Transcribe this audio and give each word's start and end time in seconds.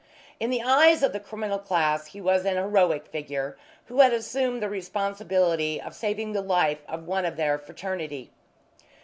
In 0.39 0.49
the 0.49 0.63
eyes 0.63 1.03
of 1.03 1.13
the 1.13 1.19
criminal 1.19 1.59
class 1.59 2.07
he 2.07 2.19
was 2.19 2.43
an 2.43 2.55
heroic 2.55 3.05
figure 3.05 3.55
who 3.85 3.99
had 4.01 4.11
assumed 4.13 4.59
the 4.63 4.67
responsibility 4.67 5.79
of 5.79 5.93
saving 5.93 6.31
the 6.31 6.41
life 6.41 6.81
of 6.87 7.05
one 7.05 7.23
of 7.23 7.35
their 7.37 7.59
fraternity. 7.59 8.31